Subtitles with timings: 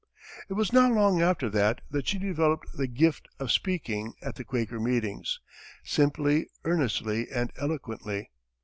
[0.49, 4.43] It was not long after that, that she developed the "gift" of speaking at the
[4.43, 5.39] Quaker meetings,
[5.83, 8.31] simply, earnestly and eloquently.